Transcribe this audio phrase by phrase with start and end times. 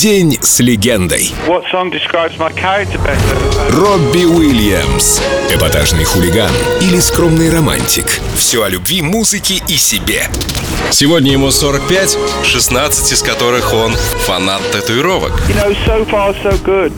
[0.00, 1.30] День с легендой.
[3.68, 5.20] Робби Уильямс.
[5.50, 8.06] Эпатажный хулиган или скромный романтик.
[8.34, 10.26] Все о любви, музыке и себе.
[10.90, 15.32] Сегодня ему 45, 16 из которых он фанат татуировок.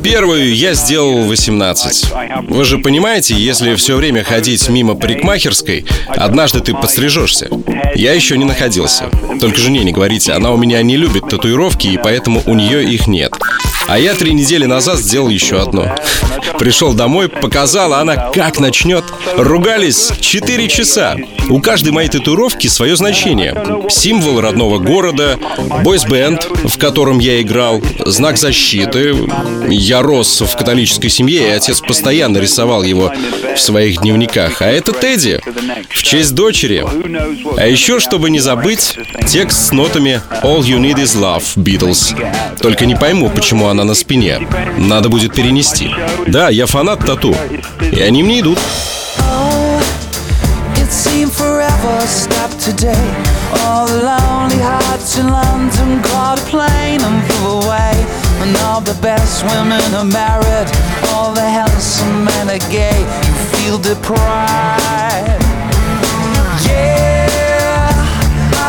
[0.00, 2.12] Первую я сделал в 18.
[2.48, 7.48] Вы же понимаете, если все время ходить мимо парикмахерской, однажды ты подстрижешься.
[7.94, 9.10] Я еще не находился.
[9.40, 13.06] Только жене не говорите, она у меня не любит татуировки, и поэтому у нее их
[13.06, 13.32] нет.
[13.86, 15.90] А я три недели назад сделал еще одну.
[16.58, 19.04] Пришел домой, показал, а она как начнет.
[19.36, 21.16] Ругались 4 часа.
[21.50, 23.54] У каждой моей татуировки свое значение.
[23.90, 25.38] Символ родного города,
[25.82, 29.14] бойсбенд, в котором я играл, знак защиты.
[29.68, 33.12] Я рос в католической семье, и отец постоянно рисовал его
[33.54, 34.62] в своих дневниках.
[34.62, 35.40] А это Тедди,
[35.90, 36.84] в честь дочери.
[37.58, 42.14] А еще, чтобы не забыть, текст с нотами «All you need is love» Beatles.
[42.60, 44.46] Только не пойму, почему она на спине.
[44.78, 45.90] Надо будет перенести.
[46.28, 47.34] Да, я фанат тату.
[47.80, 48.58] И они мне идут.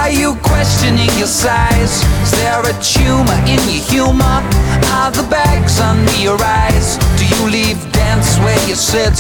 [0.06, 2.04] Are you questioning your size?
[2.22, 4.55] Is there a tumor in your humor?
[5.06, 6.98] Are the bags under your eyes?
[7.20, 9.14] Do you leave dance where you sit?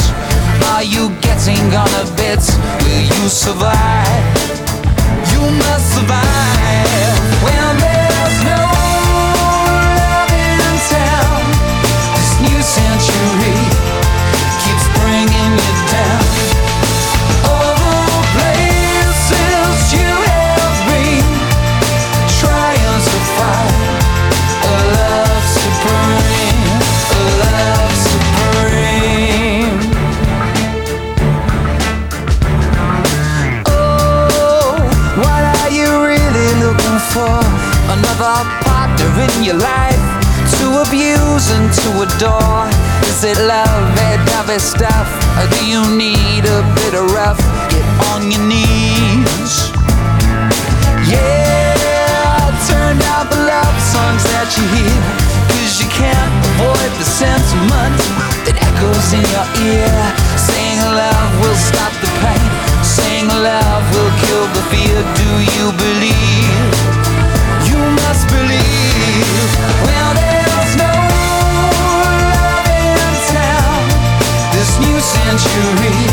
[0.74, 2.42] Are you getting on a bit?
[2.82, 4.26] Will you survive?
[5.30, 8.62] You must survive when there's no
[10.02, 10.58] love in
[10.90, 11.54] town.
[12.18, 13.65] This new century
[39.46, 40.02] your life
[40.58, 42.66] to abuse and to adore.
[43.06, 45.06] Is it love, that dovey stuff?
[45.38, 47.38] Or do you need a bit of rough?
[47.70, 49.70] Get on your knees.
[51.06, 54.98] Yeah, turn out the love songs that you hear.
[55.54, 58.02] Cause you can't avoid the sentiment
[58.50, 59.94] that echoes in your ear.
[60.42, 62.50] Saying love will stop the pain.
[62.82, 64.98] Saying love will kill the fear.
[65.22, 66.74] Do you believe?
[67.70, 68.85] You must believe
[75.06, 76.08] century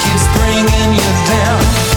[0.00, 1.87] keeps bringing you down.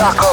[0.00, 0.29] Sucker.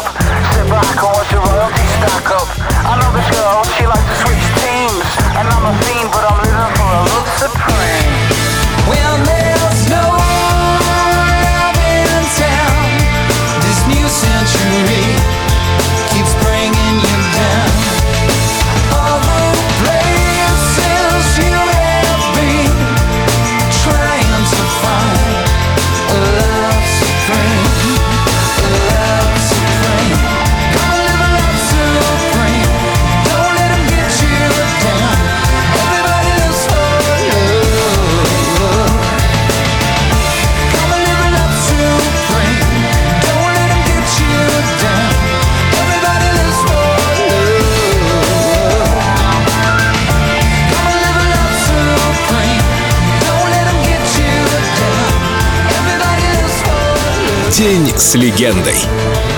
[57.58, 58.76] День с легендой.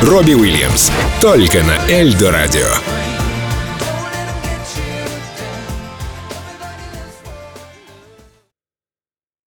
[0.01, 0.91] Робби Уильямс.
[1.21, 2.98] Только на Эльдо Радио.